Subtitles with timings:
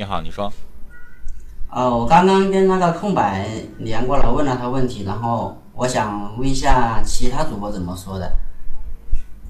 [0.00, 0.50] 你好，你说。
[1.70, 3.46] 哦，我刚刚跟那个空白
[3.80, 8.32] 连过来，问了他问题，然后我想问一下其他主播怎么说的。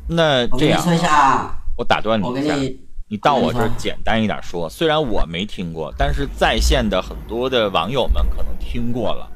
[0.09, 4.69] 那这样，我跟你说一下，我打断你一下，我跟你你到我这儿简单一点说。
[4.69, 9.31] 虽然我没听过，但是在线的很多的网友们可能听过了，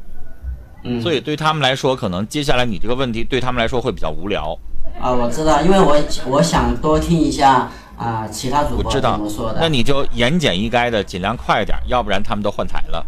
[0.82, 4.58] 嗯，所以对他们来说，可能接下来你这个问题对他们来说会比较无聊。
[5.00, 5.96] 啊，我知道，因为我
[6.26, 9.58] 我想多听一下啊、其他主播怎我知道么说，的。
[9.60, 13.06] 那你就言简意赅的，尽量快一点，要不然他们都换台了，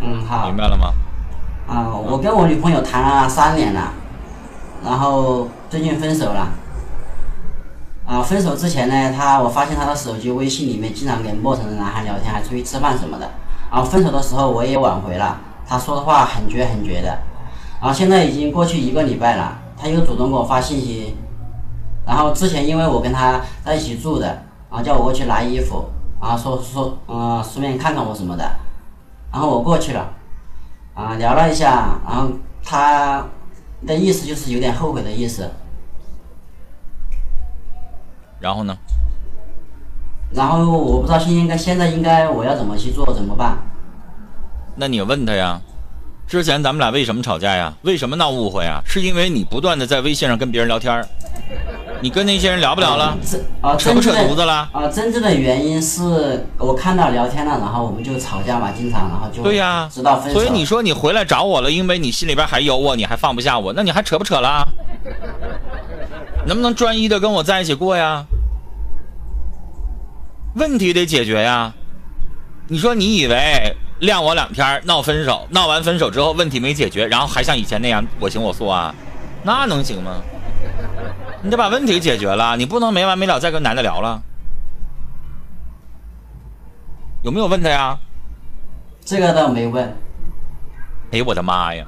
[0.00, 0.94] 嗯，好明白了吗？
[1.68, 3.92] 啊，我跟我女朋友谈了三年了，
[4.82, 6.48] 然后最近分手了。
[8.06, 13.30] 啊，分手之前呢，她我发现她的手机微信里面经常跟陌生的男孩聊天，还出去吃饭什么的。
[13.70, 17.08] 然后分手的时候我也挽回了，她说的话很绝很绝的。
[17.80, 21.16] 然后现在已经过去一个礼拜了，她又主动给我发信息。
[22.06, 24.26] 然后之前因为我跟他在一起住的，
[24.70, 25.84] 然后叫我过去拿衣服，
[26.20, 28.44] 然后说说嗯、呃顺便看看我什么的。
[29.32, 30.12] 然后我过去了。
[30.94, 32.28] 啊，聊了一下，然后
[32.62, 33.24] 他
[33.86, 35.50] 的意思就是有点后悔的意思。
[38.38, 38.76] 然后呢？
[40.34, 43.56] 然后我不知道现应该现在应该我要怎么去做，怎么办？
[44.76, 45.58] 那你问他呀，
[46.26, 47.72] 之前咱们俩为什么吵架呀？
[47.80, 48.82] 为什么闹误会啊？
[48.84, 51.08] 是因为你不断的在微信上跟别人聊天儿
[52.02, 53.16] 你跟那些人聊不聊了？
[53.24, 54.68] 这啊，扯不扯犊子了？
[54.72, 60.40] 啊，真正的原因是我看到聊天了，然后我们就吵架嘛，经常，然后就对呀、直到分手。
[60.40, 64.66] 所以你说你回来找我了，因为你心里边还有我，你还放不下我，那你还扯不扯了？
[66.44, 68.24] 能不能专一的跟我在一起过呀？
[70.56, 71.72] 问题得解决呀。
[72.66, 78.92] 你说你以为晾我两天闹分手，闹完分手之后问题没解决，然后还像以前那样我行我素啊？
[79.44, 80.20] 那能行吗？
[81.42, 84.22] 你得把问题解决了，你不能没完没了再跟男的聊了。
[87.22, 87.98] 有没有问他呀？
[89.04, 89.84] 这个倒没问，
[91.10, 91.84] 哎呦我的妈呀！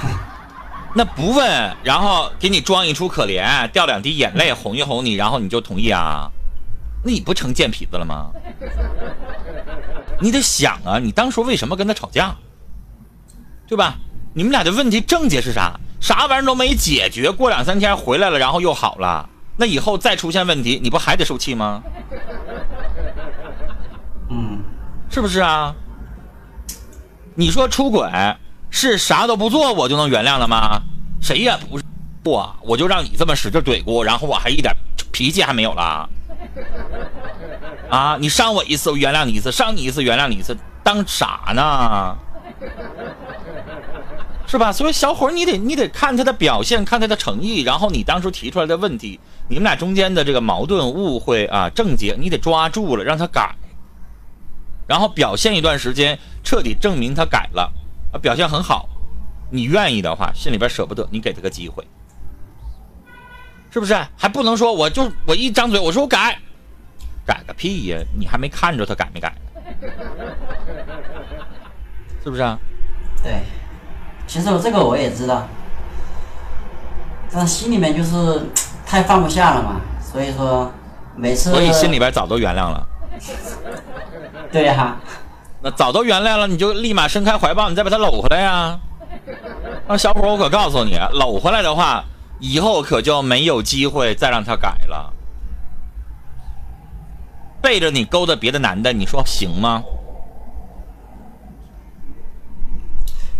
[0.94, 6.30] 那不问，然后给你装一出可怜，掉两滴眼泪哄一哄你，然后你就同意啊？
[7.02, 8.30] 那你不成贱皮子了吗？
[10.20, 12.36] 你得想啊，你当初为什么跟他吵架，
[13.66, 13.94] 对吧？
[14.34, 15.80] 你们俩的问题症结是啥？
[16.00, 21.82] 啥玩意儿都没解决，过两三天回来了，然后又好了，那以后再出现问题，你不还得受气吗？
[24.30, 24.62] 嗯，
[25.10, 25.74] 是不是啊？
[27.34, 28.08] 你说出轨
[28.70, 30.80] 是啥都不做我就能原谅了吗？
[31.20, 31.84] 谁也不是
[32.24, 34.74] 我，我就让你这么使劲怼咕，然后我还一点
[35.12, 36.08] 脾气还没有了。
[37.90, 42.16] 啊，你伤我一次，我原谅你一次；伤你一次，原谅你一次，当傻呢？
[44.50, 44.72] 是吧？
[44.72, 53.54] 所以小伙儿，你得你得看他的表现，看他的诚意，然后你当初提出来的问题，你们俩中间的这个矛盾、误会啊、症结，你得抓住了，让他改。
[54.88, 57.72] 然后表现一段时间，彻底证明他改了，
[58.12, 58.88] 啊，表现很好，
[59.52, 61.86] 你愿意的话，心里边舍不得，你给他个机会，
[63.70, 63.96] 是不是？
[64.16, 66.36] 还不能说我就我一张嘴我说我改，
[67.24, 67.98] 改个屁呀！
[68.18, 69.32] 你还没看着他改没改，
[72.24, 72.58] 是不是啊？
[73.22, 73.42] 对，
[74.30, 75.42] 其实我这个我也知道，
[77.32, 78.40] 但心里面就是
[78.86, 80.70] 太放不下了嘛，所以说
[81.16, 82.86] 每次所以心里边早都原谅了。
[84.52, 84.96] 对呀、
[85.60, 88.78] 那早都原谅了，你就立马伸开怀抱，你再把他搂回来呀！
[89.88, 92.04] 啊，小伙，我可告诉你，搂回来的话，
[92.38, 95.12] 以后可就没有机会再让他改了。
[97.60, 99.82] 背着你勾搭别的男的，你说行吗？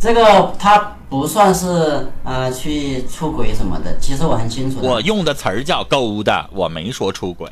[0.01, 0.79] 这个他
[1.11, 4.89] 不算是呃去出轨什么的，其实我很清楚的。
[4.89, 7.47] 我用的词儿叫勾搭，我没说出轨，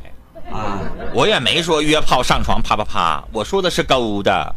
[0.51, 0.81] 啊，
[1.13, 4.51] 我也没说约炮上床啪啪啪，我说的是勾搭，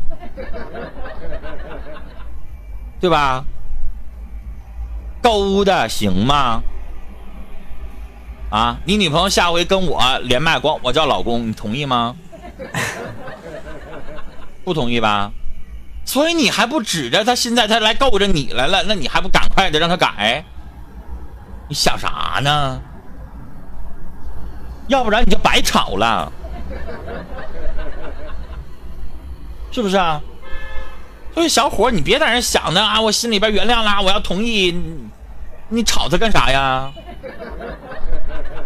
[3.02, 3.44] 对吧？
[5.22, 6.64] 勾搭行吗？
[8.50, 12.16] 啊，你女朋友下回跟我连麦光我叫老公，你同意吗？
[14.64, 15.32] 不同意吧？
[16.12, 20.44] 所以你还不指着他，现在他来够着你来了，那你还不赶快的让他改？
[21.70, 22.82] 你想啥呢？
[24.90, 26.30] 要不然你就白吵了，
[29.72, 30.22] 是不是啊？
[31.34, 35.10] 所以小伙，你别在那想呢啊，我心里边原谅啦，我要同意，你
[35.70, 36.92] 你吵他干啥呀？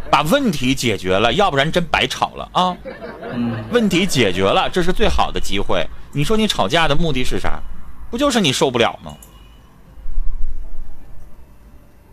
[0.09, 2.75] 把问题解决了，要不然真白吵了啊！
[3.35, 5.85] 嗯，问题解决了，这是最好的机会。
[6.13, 7.59] 你说你吵架的目的是啥？
[8.09, 9.13] 不就是你受不了吗？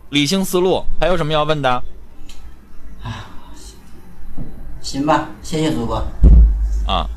[0.09, 1.83] 理性思路，还有什么要问的？
[4.81, 5.95] 行吧，谢谢主播。
[6.85, 7.09] 啊。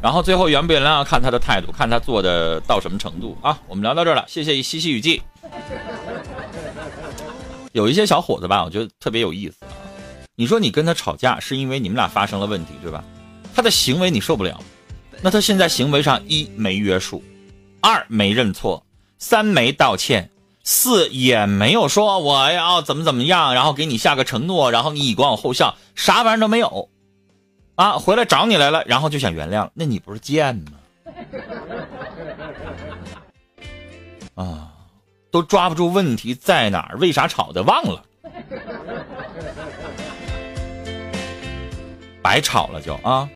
[0.00, 3.58] 然后最后原不原谅要看他的态度，看他做的到什么程度啊。
[3.66, 5.20] 我们聊到这儿了，谢谢西西雨季。
[7.72, 9.72] 有一些小伙子吧，我觉得特别有意思啊。
[10.36, 13.02] 你说你跟他吵架是因为你们俩发生了问题，对吧？
[13.56, 14.62] 他的行为你受不了，
[15.22, 17.24] 那他现在行为上一没约束，
[17.80, 18.84] 二没认错，
[19.18, 20.28] 三没道歉，
[20.62, 26.90] 四也没有说我要怎么怎么样，然后给你下个承诺，然后你以观我后效，啥玩意儿都没有，
[27.76, 30.72] 啊，回来找你来了，然后就想原谅，那你不是贱吗？
[34.44, 34.70] 啊，
[35.30, 38.04] 都抓不住问题在哪儿，为啥吵的忘了，
[42.20, 43.26] 白吵了就啊。